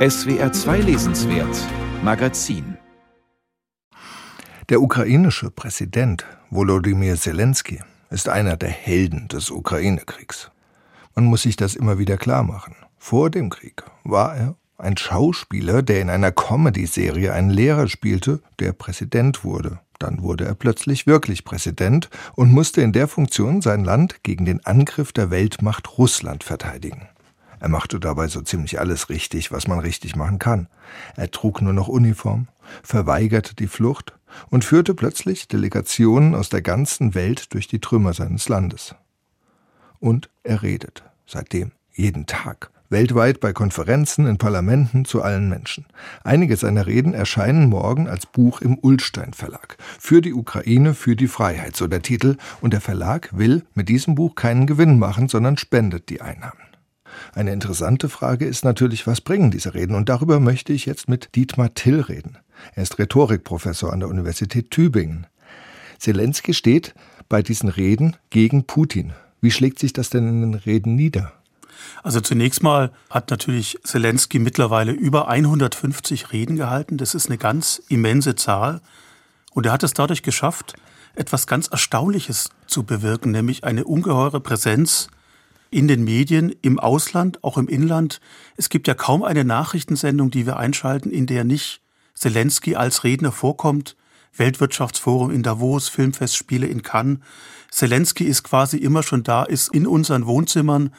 SWR 0.00 0.50
2 0.50 0.78
Lesenswert 0.78 1.58
Magazin 2.02 2.78
Der 4.70 4.80
ukrainische 4.80 5.50
Präsident 5.50 6.24
Volodymyr 6.48 7.16
Zelensky 7.16 7.82
ist 8.08 8.30
einer 8.30 8.56
der 8.56 8.70
Helden 8.70 9.28
des 9.28 9.50
Ukraine-Kriegs. 9.50 10.50
Man 11.14 11.26
muss 11.26 11.42
sich 11.42 11.56
das 11.56 11.76
immer 11.76 11.98
wieder 11.98 12.16
klar 12.16 12.44
machen. 12.44 12.76
Vor 12.96 13.28
dem 13.28 13.50
Krieg 13.50 13.82
war 14.02 14.34
er 14.34 14.56
ein 14.78 14.96
Schauspieler, 14.96 15.82
der 15.82 16.00
in 16.00 16.08
einer 16.08 16.32
Comedy-Serie 16.32 17.34
einen 17.34 17.50
Lehrer 17.50 17.86
spielte, 17.86 18.40
der 18.58 18.72
Präsident 18.72 19.44
wurde. 19.44 19.80
Dann 19.98 20.22
wurde 20.22 20.46
er 20.46 20.54
plötzlich 20.54 21.06
wirklich 21.06 21.44
Präsident 21.44 22.08
und 22.36 22.50
musste 22.50 22.80
in 22.80 22.94
der 22.94 23.06
Funktion 23.06 23.60
sein 23.60 23.84
Land 23.84 24.22
gegen 24.22 24.46
den 24.46 24.64
Angriff 24.64 25.12
der 25.12 25.30
Weltmacht 25.30 25.98
Russland 25.98 26.42
verteidigen. 26.42 27.10
Er 27.60 27.68
machte 27.68 28.00
dabei 28.00 28.26
so 28.26 28.40
ziemlich 28.40 28.80
alles 28.80 29.08
richtig, 29.08 29.52
was 29.52 29.68
man 29.68 29.78
richtig 29.78 30.16
machen 30.16 30.38
kann. 30.38 30.68
Er 31.16 31.30
trug 31.30 31.62
nur 31.62 31.72
noch 31.72 31.88
Uniform, 31.88 32.48
verweigerte 32.82 33.54
die 33.54 33.68
Flucht 33.68 34.18
und 34.48 34.64
führte 34.64 34.94
plötzlich 34.94 35.46
Delegationen 35.46 36.34
aus 36.34 36.48
der 36.48 36.62
ganzen 36.62 37.14
Welt 37.14 37.52
durch 37.54 37.68
die 37.68 37.80
Trümmer 37.80 38.14
seines 38.14 38.48
Landes. 38.48 38.94
Und 39.98 40.30
er 40.42 40.62
redet 40.62 41.04
seitdem 41.26 41.72
jeden 41.92 42.26
Tag 42.26 42.70
weltweit 42.90 43.40
bei 43.40 43.52
Konferenzen, 43.52 44.26
in 44.26 44.36
Parlamenten 44.36 45.04
zu 45.04 45.22
allen 45.22 45.48
Menschen. 45.48 45.86
Einige 46.24 46.56
seiner 46.56 46.86
Reden 46.86 47.14
erscheinen 47.14 47.68
morgen 47.68 48.08
als 48.08 48.26
Buch 48.26 48.60
im 48.60 48.78
Ullstein 48.78 49.32
Verlag. 49.32 49.76
Für 49.98 50.20
die 50.20 50.34
Ukraine, 50.34 50.94
für 50.94 51.16
die 51.16 51.28
Freiheit, 51.28 51.76
so 51.76 51.86
der 51.86 52.02
Titel, 52.02 52.36
und 52.60 52.72
der 52.72 52.80
Verlag 52.80 53.30
will 53.32 53.64
mit 53.74 53.88
diesem 53.88 54.16
Buch 54.16 54.34
keinen 54.34 54.66
Gewinn 54.66 54.98
machen, 54.98 55.28
sondern 55.28 55.56
spendet 55.56 56.08
die 56.10 56.20
Einnahmen. 56.20 56.69
Eine 57.34 57.52
interessante 57.52 58.08
Frage 58.08 58.46
ist 58.46 58.64
natürlich, 58.64 59.06
was 59.06 59.20
bringen 59.20 59.50
diese 59.50 59.74
Reden? 59.74 59.94
Und 59.94 60.08
darüber 60.08 60.40
möchte 60.40 60.72
ich 60.72 60.86
jetzt 60.86 61.08
mit 61.08 61.34
Dietmar 61.34 61.74
Till 61.74 62.00
reden. 62.00 62.38
Er 62.74 62.82
ist 62.82 62.98
Rhetorikprofessor 62.98 63.92
an 63.92 64.00
der 64.00 64.08
Universität 64.08 64.70
Tübingen. 64.70 65.26
Zelensky 65.98 66.54
steht 66.54 66.94
bei 67.28 67.42
diesen 67.42 67.68
Reden 67.68 68.16
gegen 68.30 68.64
Putin. 68.64 69.12
Wie 69.40 69.50
schlägt 69.50 69.78
sich 69.78 69.92
das 69.92 70.10
denn 70.10 70.28
in 70.28 70.40
den 70.40 70.54
Reden 70.54 70.94
nieder? 70.96 71.32
Also 72.02 72.20
zunächst 72.20 72.62
mal 72.62 72.90
hat 73.08 73.30
natürlich 73.30 73.78
Zelensky 73.84 74.38
mittlerweile 74.38 74.92
über 74.92 75.28
150 75.28 76.32
Reden 76.32 76.56
gehalten. 76.56 76.98
Das 76.98 77.14
ist 77.14 77.28
eine 77.28 77.38
ganz 77.38 77.82
immense 77.88 78.34
Zahl. 78.34 78.80
Und 79.52 79.66
er 79.66 79.72
hat 79.72 79.82
es 79.82 79.94
dadurch 79.94 80.22
geschafft, 80.22 80.74
etwas 81.14 81.46
ganz 81.46 81.68
Erstaunliches 81.68 82.50
zu 82.66 82.84
bewirken, 82.84 83.30
nämlich 83.32 83.64
eine 83.64 83.84
ungeheure 83.84 84.40
Präsenz 84.40 85.08
in 85.70 85.88
den 85.88 86.04
Medien, 86.04 86.54
im 86.62 86.78
Ausland, 86.78 87.42
auch 87.44 87.58
im 87.58 87.68
Inland. 87.68 88.20
Es 88.56 88.68
gibt 88.68 88.88
ja 88.88 88.94
kaum 88.94 89.22
eine 89.22 89.44
Nachrichtensendung, 89.44 90.30
die 90.30 90.46
wir 90.46 90.56
einschalten, 90.56 91.10
in 91.10 91.26
der 91.26 91.44
nicht 91.44 91.80
Zelensky 92.14 92.76
als 92.76 93.04
Redner 93.04 93.32
vorkommt. 93.32 93.96
Weltwirtschaftsforum 94.36 95.30
in 95.30 95.42
Davos, 95.42 95.88
Filmfestspiele 95.88 96.66
in 96.66 96.82
Cannes. 96.82 97.18
Zelensky 97.70 98.24
ist 98.24 98.42
quasi 98.42 98.76
immer 98.78 99.02
schon 99.02 99.22
da, 99.22 99.44
ist 99.44 99.72
in 99.74 99.86
unseren 99.86 100.26
Wohnzimmern, 100.26 100.92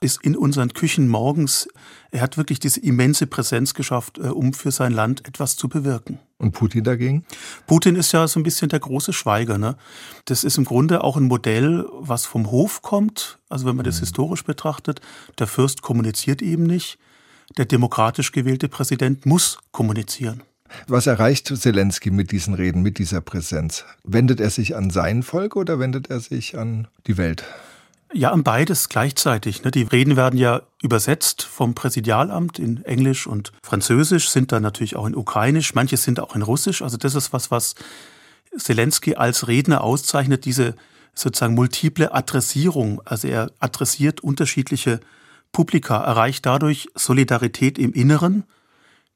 ist 0.00 0.22
in 0.24 0.36
unseren 0.36 0.72
Küchen 0.72 1.08
morgens. 1.08 1.68
Er 2.10 2.20
hat 2.20 2.36
wirklich 2.36 2.58
diese 2.58 2.80
immense 2.80 3.26
Präsenz 3.26 3.74
geschafft, 3.74 4.18
äh, 4.18 4.28
um 4.28 4.52
für 4.52 4.70
sein 4.70 4.92
Land 4.92 5.26
etwas 5.26 5.56
zu 5.56 5.68
bewirken. 5.68 6.18
Und 6.42 6.50
Putin 6.50 6.82
dagegen? 6.82 7.24
Putin 7.68 7.94
ist 7.94 8.10
ja 8.10 8.26
so 8.26 8.40
ein 8.40 8.42
bisschen 8.42 8.68
der 8.68 8.80
große 8.80 9.12
Schweiger. 9.12 9.58
Ne? 9.58 9.76
Das 10.24 10.42
ist 10.42 10.58
im 10.58 10.64
Grunde 10.64 11.04
auch 11.04 11.16
ein 11.16 11.22
Modell, 11.22 11.86
was 12.00 12.26
vom 12.26 12.50
Hof 12.50 12.82
kommt. 12.82 13.38
Also 13.48 13.64
wenn 13.64 13.76
man 13.76 13.84
das 13.84 13.96
mhm. 13.96 14.00
historisch 14.00 14.42
betrachtet, 14.42 15.00
der 15.38 15.46
Fürst 15.46 15.82
kommuniziert 15.82 16.42
eben 16.42 16.64
nicht. 16.64 16.98
Der 17.56 17.64
demokratisch 17.64 18.32
gewählte 18.32 18.68
Präsident 18.68 19.24
muss 19.24 19.58
kommunizieren. 19.70 20.42
Was 20.88 21.06
erreicht 21.06 21.46
Zelensky 21.46 22.10
mit 22.10 22.32
diesen 22.32 22.54
Reden, 22.54 22.82
mit 22.82 22.98
dieser 22.98 23.20
Präsenz? 23.20 23.84
Wendet 24.02 24.40
er 24.40 24.50
sich 24.50 24.74
an 24.74 24.90
sein 24.90 25.22
Volk 25.22 25.54
oder 25.54 25.78
wendet 25.78 26.10
er 26.10 26.18
sich 26.18 26.58
an 26.58 26.88
die 27.06 27.18
Welt? 27.18 27.44
Ja, 28.14 28.30
an 28.30 28.42
beides 28.42 28.90
gleichzeitig. 28.90 29.64
Ne? 29.64 29.70
Die 29.70 29.84
Reden 29.84 30.16
werden 30.16 30.38
ja 30.38 30.62
übersetzt 30.82 31.42
vom 31.42 31.74
Präsidialamt 31.74 32.58
in 32.58 32.84
Englisch 32.84 33.26
und 33.26 33.52
Französisch, 33.62 34.28
sind 34.28 34.52
dann 34.52 34.62
natürlich 34.62 34.96
auch 34.96 35.06
in 35.06 35.16
Ukrainisch, 35.16 35.74
manche 35.74 35.96
sind 35.96 36.20
auch 36.20 36.36
in 36.36 36.42
Russisch. 36.42 36.82
Also 36.82 36.98
das 36.98 37.14
ist 37.14 37.32
was, 37.32 37.50
was 37.50 37.74
Zelensky 38.56 39.14
als 39.14 39.48
Redner 39.48 39.82
auszeichnet, 39.82 40.44
diese 40.44 40.74
sozusagen 41.14 41.54
multiple 41.54 42.12
Adressierung. 42.12 43.00
Also 43.06 43.28
er 43.28 43.50
adressiert 43.60 44.20
unterschiedliche 44.20 45.00
Publika, 45.50 46.02
erreicht 46.02 46.44
dadurch 46.44 46.88
Solidarität 46.94 47.78
im 47.78 47.92
Inneren. 47.92 48.44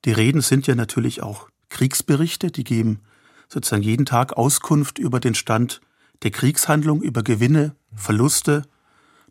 Die 0.06 0.12
Reden 0.12 0.40
sind 0.40 0.66
ja 0.66 0.74
natürlich 0.74 1.22
auch 1.22 1.48
Kriegsberichte, 1.68 2.50
die 2.50 2.64
geben 2.64 3.00
sozusagen 3.48 3.82
jeden 3.82 4.06
Tag 4.06 4.36
Auskunft 4.38 4.98
über 4.98 5.20
den 5.20 5.34
Stand 5.34 5.80
der 6.22 6.30
Kriegshandlung, 6.30 7.02
über 7.02 7.22
Gewinne, 7.22 7.74
Verluste, 7.94 8.62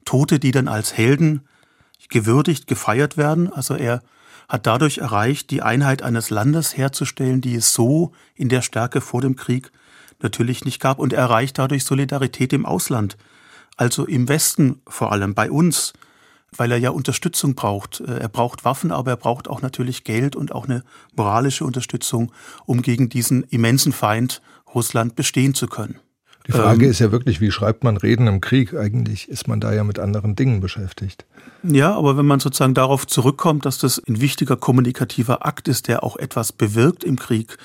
Tote, 0.06 0.40
die 0.40 0.52
dann 0.52 0.68
als 0.68 0.96
Helden 0.96 1.48
gewürdigt, 2.10 2.68
gefeiert 2.68 3.18
werden. 3.18 3.52
Also 3.52 3.76
er 3.76 4.02
hat 4.48 4.68
dadurch 4.68 5.00
erreicht, 5.00 5.50
die 5.50 5.62
Einheit 5.62 6.02
eines 6.04 6.30
Landes 6.30 6.78
herzustellen, 6.78 7.42
die 7.42 7.56
es 7.56 7.74
so 7.74 8.12
in 8.36 8.50
der 8.50 8.62
Stärke 8.62 9.02
vor 9.02 9.22
dem 9.22 9.36
Krieg 9.36 9.72
natürlich 10.22 10.66
nicht 10.66 10.80
gab. 10.80 11.00
Und 11.00 11.14
er 11.14 11.20
erreicht 11.20 11.58
dadurch 11.58 11.84
Solidarität 11.84 12.54
im 12.54 12.66
Ausland, 12.66 13.18
also 13.76 14.06
im 14.06 14.28
Westen 14.30 14.82
vor 14.88 15.12
allem, 15.12 15.34
bei 15.34 15.50
uns, 15.52 15.94
weil 16.56 16.72
er 16.72 16.78
ja 16.78 16.92
Unterstützung 16.92 17.56
braucht. 17.56 18.02
Äh, 18.02 18.20
er 18.20 18.30
braucht 18.30 18.66
Waffen, 18.66 18.92
aber 18.92 19.12
er 19.12 19.18
braucht 19.18 19.50
auch 19.50 19.62
natürlich 19.62 20.04
Geld 20.04 20.36
und 20.36 20.52
auch 20.54 20.66
eine 20.66 20.84
moralische 21.16 21.66
Unterstützung, 21.66 22.32
um 22.66 22.82
gegen 22.82 23.10
diesen 23.10 23.44
immensen 23.44 23.92
Feind 23.92 24.42
Russland 24.74 25.16
bestehen 25.16 25.54
zu 25.54 25.68
können. 25.68 26.00
Die 26.48 26.52
Frage 26.52 26.86
ähm, 26.86 26.92
ist 26.92 27.00
ja 27.00 27.12
wirklich, 27.12 27.42
wie 27.42 27.52
schreibt 27.52 27.84
man 27.84 27.98
Reden 27.98 28.28
im 28.28 28.42
Krieg? 28.42 28.74
Eigentlich 28.76 29.30
ist 29.30 29.48
man 29.48 29.60
da 29.60 29.74
ja 29.74 29.84
mit 29.84 30.00
anderen 30.00 30.36
Dingen 30.36 30.60
beschäftigt. 30.60 31.26
Ja, 31.64 31.96
aber 31.96 32.18
wenn 32.18 32.26
man 32.26 32.40
sozusagen 32.40 32.76
darauf 32.76 33.08
zurückkommt, 33.08 33.66
dass 33.66 33.80
das 33.80 34.02
ein 34.08 34.22
wichtiger 34.22 34.56
kommunikativer 34.56 35.46
Akt 35.46 35.68
ist, 35.68 35.88
der 35.88 36.04
auch 36.04 36.18
etwas 36.18 36.52
bewirkt 36.52 37.04
im 37.04 37.18
Krieg, 37.18 37.58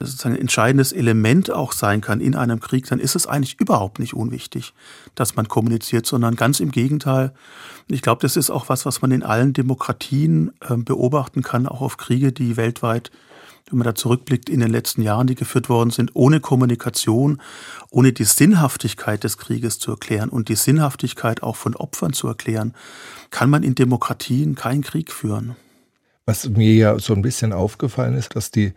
das 0.00 0.10
sozusagen 0.10 0.34
ein 0.34 0.40
entscheidendes 0.40 0.92
Element 0.92 1.52
auch 1.52 1.70
sein 1.70 2.00
kann 2.00 2.20
in 2.20 2.34
einem 2.34 2.58
Krieg, 2.58 2.86
dann 2.88 2.98
ist 2.98 3.14
es 3.14 3.28
eigentlich 3.28 3.60
überhaupt 3.60 4.00
nicht 4.00 4.14
unwichtig, 4.14 4.74
dass 5.14 5.36
man 5.36 5.46
kommuniziert, 5.46 6.04
sondern 6.04 6.34
ganz 6.34 6.58
im 6.58 6.72
Gegenteil. 6.72 7.32
Ich 7.88 8.02
glaube, 8.02 8.22
das 8.22 8.36
ist 8.36 8.50
auch 8.50 8.68
was, 8.68 8.84
was 8.86 9.02
man 9.02 9.12
in 9.12 9.22
allen 9.22 9.52
Demokratien 9.52 10.52
äh, 10.68 10.76
beobachten 10.76 11.42
kann, 11.42 11.68
auch 11.68 11.80
auf 11.80 11.96
Kriege, 11.96 12.32
die 12.32 12.56
weltweit 12.56 13.12
wenn 13.70 13.78
man 13.78 13.86
da 13.86 13.94
zurückblickt 13.94 14.48
in 14.48 14.60
den 14.60 14.70
letzten 14.70 15.02
Jahren, 15.02 15.26
die 15.26 15.34
geführt 15.34 15.68
worden 15.68 15.90
sind, 15.90 16.10
ohne 16.14 16.40
Kommunikation, 16.40 17.40
ohne 17.90 18.12
die 18.12 18.24
Sinnhaftigkeit 18.24 19.24
des 19.24 19.38
Krieges 19.38 19.78
zu 19.78 19.92
erklären 19.92 20.28
und 20.28 20.48
die 20.48 20.54
Sinnhaftigkeit 20.54 21.42
auch 21.42 21.56
von 21.56 21.74
Opfern 21.74 22.12
zu 22.12 22.28
erklären, 22.28 22.74
kann 23.30 23.48
man 23.48 23.62
in 23.62 23.74
Demokratien 23.74 24.54
keinen 24.54 24.82
Krieg 24.82 25.10
führen. 25.10 25.56
Was 26.26 26.48
mir 26.48 26.74
ja 26.74 26.98
so 26.98 27.14
ein 27.14 27.22
bisschen 27.22 27.52
aufgefallen 27.52 28.14
ist, 28.14 28.36
dass 28.36 28.50
die 28.50 28.72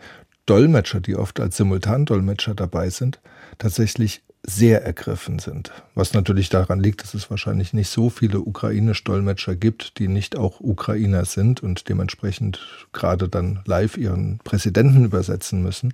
Dolmetscher, 0.46 1.02
die 1.02 1.16
oft 1.16 1.40
als 1.40 1.58
Simultandolmetscher 1.58 2.56
dabei 2.56 2.90
sind, 2.90 3.20
tatsächlich 3.58 4.24
sehr 4.50 4.84
ergriffen 4.84 5.40
sind. 5.40 5.72
Was 5.94 6.14
natürlich 6.14 6.48
daran 6.48 6.80
liegt, 6.80 7.04
dass 7.04 7.14
es 7.14 7.30
wahrscheinlich 7.30 7.74
nicht 7.74 7.90
so 7.90 8.10
viele 8.10 8.40
ukrainisch-Dolmetscher 8.40 9.56
gibt, 9.56 10.00
die 10.00 10.08
nicht 10.08 10.38
auch 10.38 10.62
Ukrainer 10.62 11.26
sind 11.26 11.62
und 11.62 11.90
dementsprechend 11.90 12.60
gerade 12.94 13.28
dann 13.28 13.60
live 13.66 13.98
ihren 13.98 14.40
Präsidenten 14.40 15.04
übersetzen 15.04 15.62
müssen. 15.62 15.94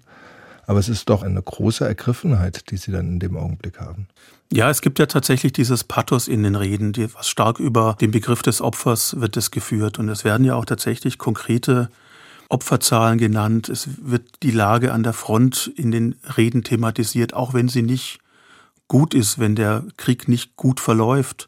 Aber 0.66 0.80
es 0.80 0.88
ist 0.88 1.09
doch 1.09 1.24
eine 1.24 1.41
große 1.41 1.86
Ergriffenheit, 1.86 2.69
die 2.69 2.78
sie 2.78 2.91
dann 2.91 3.08
in 3.08 3.19
dem 3.19 3.36
Augenblick 3.36 3.80
haben. 3.80 4.08
Ja, 4.52 4.70
es 4.70 4.81
gibt 4.81 5.00
ja 5.00 5.08
tatsächlich 5.08 5.52
dieses 5.52 5.84
Pathos 5.84 6.28
in 6.28 6.44
den 6.44 6.56
Reden, 6.56 6.94
die, 6.94 7.14
was 7.16 7.28
stark 7.28 7.59
über 7.59 7.97
den 8.00 8.12
Begriff 8.12 8.44
des 8.44 8.62
Opfers 8.62 9.20
wird 9.20 9.35
es 9.35 9.50
geführt. 9.50 9.97
Und 9.97 10.09
es 10.09 10.24
werden 10.24 10.46
ja 10.46 10.56
auch 10.56 10.66
tatsächlich 10.66 11.18
konkrete 11.18 11.90
Opferzahlen 12.49 13.17
genannt. 13.17 13.67
Es 13.67 13.90
wird 14.03 14.29
die 14.44 14.52
Lage 14.52 14.94
an 14.94 15.02
der 15.02 15.14
Front 15.14 15.72
in 15.76 15.90
den 15.90 16.16
Reden 16.38 16.64
thematisiert, 16.64 17.34
auch 17.34 17.56
wenn 17.56 17.67
sie 17.67 17.82
nicht 17.82 18.20
gut 18.88 19.14
ist, 19.14 19.40
wenn 19.40 19.56
der 19.56 19.84
Krieg 19.97 20.28
nicht 20.28 20.56
gut 20.56 20.80
verläuft. 20.80 21.47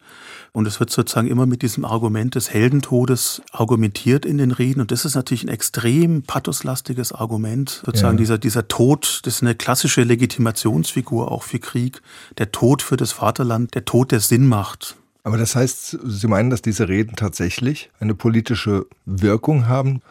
Und 0.52 0.68
es 0.68 0.80
wird 0.80 0.90
sozusagen 0.90 1.28
immer 1.28 1.46
mit 1.46 1.62
diesem 1.62 1.84
Argument 1.84 2.36
des 2.36 2.50
Heldentodes 2.50 3.42
argumentiert 3.52 4.26
in 4.26 4.38
den 4.38 4.52
Reden. 4.52 4.82
Und 4.82 4.92
das 4.92 5.04
ist 5.04 5.16
natürlich 5.16 5.44
ein 5.44 5.50
extrem 5.50 6.24
pathoslastiges 6.24 7.12
Argument. 7.12 7.82
Sozusagen 7.86 8.18
ja. 8.18 8.20
dieser, 8.20 8.38
dieser 8.38 8.68
Tod, 8.68 9.22
das 9.24 9.36
ist 9.36 9.42
eine 9.42 9.56
klassische 9.56 10.04
Legitimationsfigur 10.04 11.32
auch 11.32 11.44
für 11.44 11.60
Krieg. 11.60 12.02
Der 12.38 12.52
Tod 12.52 12.82
für 12.82 12.98
das 12.98 13.12
Vaterland, 13.12 13.76
der 13.76 13.86
Tod, 13.86 14.12
der 14.12 14.22
Sinn 14.22 14.48
macht. 14.48 14.96
Aber 15.24 15.38
das 15.38 15.56
heißt, 15.56 15.98
Sie 16.06 16.28
meinen, 16.28 16.52
dass 16.52 16.62
diese 16.62 16.88
Reden 16.88 17.16
tatsächlich 17.16 17.90
eine 18.00 18.14
politische 18.14 18.86
Wirkung 19.06 19.68
haben? 19.68 20.02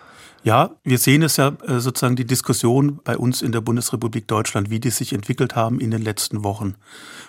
Ja, 0.44 0.72
wir 0.84 0.98
sehen 0.98 1.22
es 1.22 1.38
ja 1.38 1.56
äh, 1.66 1.80
sozusagen 1.80 2.16
die 2.16 2.26
Diskussion 2.26 3.00
bei 3.02 3.16
uns 3.16 3.40
in 3.40 3.50
der 3.50 3.62
Bundesrepublik 3.62 4.28
Deutschland, 4.28 4.68
wie 4.68 4.78
die 4.78 4.90
sich 4.90 5.14
entwickelt 5.14 5.56
haben 5.56 5.80
in 5.80 5.90
den 5.90 6.02
letzten 6.02 6.44
Wochen. 6.44 6.74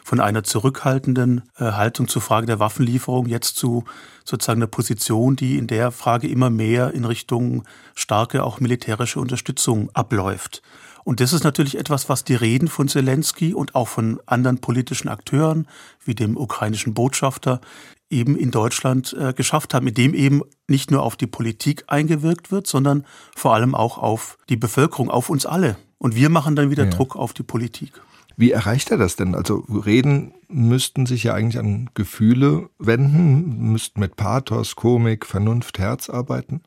Von 0.03 0.19
einer 0.19 0.43
zurückhaltenden 0.43 1.43
äh, 1.57 1.63
Haltung 1.63 2.09
zur 2.09 2.21
Frage 2.21 2.45
der 2.45 2.59
Waffenlieferung 2.59 3.27
jetzt 3.27 3.55
zu 3.55 3.85
sozusagen 4.25 4.59
einer 4.59 4.67
Position, 4.67 5.37
die 5.37 5.57
in 5.57 5.67
der 5.67 5.91
Frage 5.91 6.27
immer 6.27 6.49
mehr 6.49 6.93
in 6.93 7.05
Richtung 7.05 7.63
starke 7.95 8.43
auch 8.43 8.59
militärische 8.59 9.21
Unterstützung 9.21 9.89
abläuft. 9.93 10.61
Und 11.05 11.19
das 11.19 11.33
ist 11.33 11.43
natürlich 11.43 11.77
etwas, 11.77 12.09
was 12.09 12.23
die 12.23 12.33
Reden 12.33 12.67
von 12.67 12.87
Zelensky 12.87 13.53
und 13.53 13.75
auch 13.75 13.87
von 13.87 14.19
anderen 14.25 14.57
politischen 14.57 15.07
Akteuren, 15.07 15.67
wie 16.03 16.15
dem 16.15 16.35
ukrainischen 16.35 16.95
Botschafter, 16.95 17.61
eben 18.09 18.35
in 18.35 18.49
Deutschland 18.49 19.15
äh, 19.17 19.31
geschafft 19.31 19.75
haben, 19.75 19.87
indem 19.87 20.15
eben 20.15 20.41
nicht 20.67 20.89
nur 20.89 21.03
auf 21.03 21.15
die 21.15 21.27
Politik 21.27 21.83
eingewirkt 21.87 22.51
wird, 22.51 22.65
sondern 22.65 23.05
vor 23.35 23.53
allem 23.53 23.75
auch 23.75 23.99
auf 23.99 24.39
die 24.49 24.57
Bevölkerung, 24.57 25.11
auf 25.11 25.29
uns 25.29 25.45
alle. 25.45 25.77
Und 25.99 26.15
wir 26.15 26.29
machen 26.29 26.55
dann 26.55 26.71
wieder 26.71 26.85
ja. 26.85 26.89
Druck 26.89 27.15
auf 27.15 27.33
die 27.33 27.43
Politik. 27.43 28.01
Wie 28.35 28.51
erreicht 28.51 28.89
er 28.89 28.97
das 28.97 29.15
denn? 29.15 29.35
Also 29.35 29.63
Reden 29.69 30.33
müssten 30.47 31.05
sich 31.05 31.23
ja 31.23 31.35
eigentlich 31.35 31.59
an 31.59 31.91
Gefühle 31.93 32.69
wenden, 32.79 33.71
müssten 33.71 33.99
mit 33.99 34.15
Pathos, 34.15 34.75
Komik, 34.75 35.27
Vernunft, 35.27 35.77
Herz 35.77 36.09
arbeiten. 36.09 36.61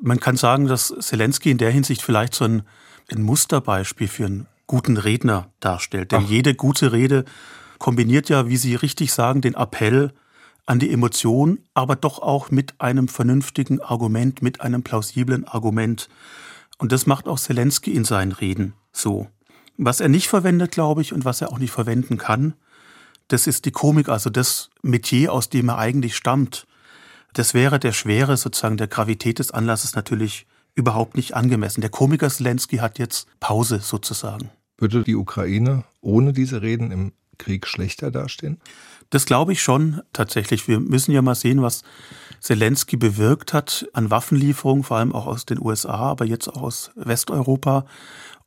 Man 0.00 0.20
kann 0.20 0.36
sagen, 0.36 0.68
dass 0.68 0.94
Zelensky 1.00 1.50
in 1.50 1.58
der 1.58 1.70
Hinsicht 1.72 2.02
vielleicht 2.02 2.34
so 2.34 2.44
ein 2.44 2.62
ein 3.10 3.22
Musterbeispiel 3.22 4.08
für 4.08 4.26
einen 4.26 4.46
guten 4.66 4.96
Redner 4.96 5.50
darstellt. 5.60 6.12
Denn 6.12 6.24
Ach. 6.24 6.30
jede 6.30 6.54
gute 6.54 6.92
Rede 6.92 7.24
kombiniert 7.78 8.28
ja, 8.28 8.48
wie 8.48 8.56
Sie 8.56 8.74
richtig 8.74 9.12
sagen, 9.12 9.40
den 9.40 9.54
Appell 9.54 10.12
an 10.66 10.78
die 10.78 10.92
Emotion, 10.92 11.58
aber 11.74 11.96
doch 11.96 12.20
auch 12.20 12.50
mit 12.50 12.80
einem 12.80 13.08
vernünftigen 13.08 13.80
Argument, 13.80 14.42
mit 14.42 14.60
einem 14.60 14.82
plausiblen 14.82 15.46
Argument. 15.46 16.08
Und 16.78 16.92
das 16.92 17.06
macht 17.06 17.28
auch 17.28 17.38
Zelensky 17.38 17.92
in 17.92 18.04
seinen 18.04 18.32
Reden 18.32 18.74
so. 18.92 19.28
Was 19.76 20.00
er 20.00 20.08
nicht 20.08 20.28
verwendet, 20.28 20.70
glaube 20.70 21.02
ich, 21.02 21.12
und 21.12 21.24
was 21.24 21.40
er 21.40 21.50
auch 21.50 21.58
nicht 21.58 21.72
verwenden 21.72 22.18
kann, 22.18 22.54
das 23.28 23.46
ist 23.46 23.64
die 23.64 23.70
Komik, 23.70 24.08
also 24.08 24.30
das 24.30 24.70
Metier, 24.82 25.32
aus 25.32 25.48
dem 25.48 25.70
er 25.70 25.78
eigentlich 25.78 26.16
stammt. 26.16 26.66
Das 27.32 27.54
wäre 27.54 27.78
der 27.78 27.92
Schwere 27.92 28.36
sozusagen 28.36 28.76
der 28.76 28.88
Gravität 28.88 29.38
des 29.38 29.50
Anlasses 29.50 29.94
natürlich 29.94 30.46
überhaupt 30.74 31.16
nicht 31.16 31.34
angemessen. 31.34 31.80
Der 31.80 31.90
Komiker 31.90 32.30
Zelensky 32.30 32.78
hat 32.78 32.98
jetzt 32.98 33.28
Pause 33.40 33.80
sozusagen. 33.80 34.50
Würde 34.78 35.02
die 35.02 35.16
Ukraine 35.16 35.84
ohne 36.00 36.32
diese 36.32 36.62
Reden 36.62 36.90
im 36.90 37.12
Krieg 37.38 37.66
schlechter 37.66 38.10
dastehen? 38.10 38.58
Das 39.10 39.26
glaube 39.26 39.52
ich 39.52 39.62
schon 39.62 40.00
tatsächlich. 40.12 40.68
Wir 40.68 40.80
müssen 40.80 41.12
ja 41.12 41.20
mal 41.20 41.34
sehen, 41.34 41.60
was 41.60 41.82
Zelensky 42.40 42.96
bewirkt 42.96 43.52
hat 43.52 43.86
an 43.92 44.10
Waffenlieferungen, 44.10 44.84
vor 44.84 44.96
allem 44.96 45.12
auch 45.12 45.26
aus 45.26 45.44
den 45.44 45.60
USA, 45.60 45.94
aber 45.94 46.24
jetzt 46.24 46.48
auch 46.48 46.62
aus 46.62 46.90
Westeuropa. 46.94 47.84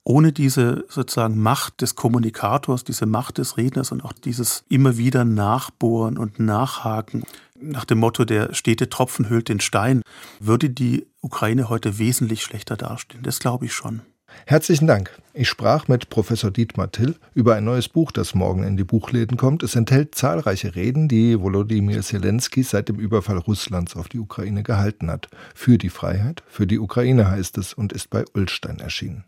Ohne 0.05 0.31
diese 0.31 0.85
sozusagen 0.87 1.41
Macht 1.41 1.81
des 1.81 1.95
Kommunikators, 1.95 2.83
diese 2.83 3.07
Macht 3.07 3.39
des 3.39 3.57
Redners 3.57 3.91
und 3.91 4.05
auch 4.05 4.13
dieses 4.13 4.63
immer 4.69 4.97
wieder 4.97 5.25
Nachbohren 5.25 6.17
und 6.17 6.39
Nachhaken 6.39 7.23
nach 7.59 7.85
dem 7.85 7.99
Motto, 7.99 8.25
der 8.25 8.53
stete 8.53 8.89
Tropfen 8.89 9.29
hüllt 9.29 9.49
den 9.49 9.59
Stein, 9.59 10.01
würde 10.39 10.69
die 10.69 11.07
Ukraine 11.21 11.69
heute 11.69 11.97
wesentlich 11.97 12.43
schlechter 12.43 12.77
dastehen. 12.77 13.23
Das 13.23 13.39
glaube 13.39 13.65
ich 13.65 13.73
schon. 13.73 14.01
Herzlichen 14.45 14.85
Dank. 14.85 15.11
Ich 15.33 15.47
sprach 15.47 15.87
mit 15.87 16.09
Professor 16.09 16.51
Dietmar 16.51 16.91
Till 16.91 17.15
über 17.33 17.55
ein 17.55 17.63
neues 17.63 17.87
Buch, 17.87 18.11
das 18.11 18.35
morgen 18.35 18.63
in 18.63 18.75
die 18.75 18.83
Buchläden 18.83 19.37
kommt. 19.37 19.63
Es 19.63 19.75
enthält 19.75 20.15
zahlreiche 20.15 20.75
Reden, 20.75 21.07
die 21.07 21.39
Volodymyr 21.39 22.01
Zelensky 22.01 22.63
seit 22.63 22.89
dem 22.89 22.99
Überfall 22.99 23.37
Russlands 23.37 23.95
auf 23.95 24.09
die 24.09 24.19
Ukraine 24.19 24.63
gehalten 24.63 25.09
hat. 25.09 25.29
Für 25.53 25.77
die 25.77 25.89
Freiheit, 25.89 26.43
für 26.47 26.67
die 26.67 26.79
Ukraine 26.79 27.29
heißt 27.29 27.57
es 27.57 27.73
und 27.73 27.93
ist 27.93 28.09
bei 28.09 28.25
Ullstein 28.33 28.79
erschienen. 28.79 29.23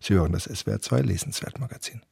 Sie 0.00 0.14
hören 0.14 0.32
das 0.32 0.44
SWR 0.44 0.80
2 0.80 1.00
Lesenswert 1.02 1.58
Magazin. 1.58 2.02